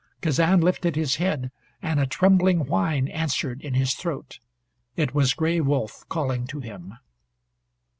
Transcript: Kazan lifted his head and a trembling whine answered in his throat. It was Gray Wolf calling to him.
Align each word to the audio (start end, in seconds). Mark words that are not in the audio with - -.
Kazan 0.19 0.61
lifted 0.61 0.95
his 0.95 1.17
head 1.17 1.51
and 1.79 1.99
a 1.99 2.07
trembling 2.07 2.65
whine 2.65 3.07
answered 3.07 3.61
in 3.61 3.75
his 3.75 3.93
throat. 3.93 4.39
It 4.95 5.13
was 5.13 5.35
Gray 5.35 5.59
Wolf 5.61 6.05
calling 6.09 6.47
to 6.47 6.59
him. 6.59 6.95